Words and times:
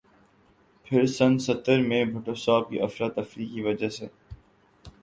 پھر 0.85 1.05
سن 1.07 1.37
ستر 1.39 1.81
میں 1.81 2.03
بھٹو 2.05 2.33
صاھب 2.35 2.69
کی 2.69 2.79
افراتفریح 2.81 3.53
کی 3.53 3.61
وجہ 3.61 3.89
سے 3.89 4.07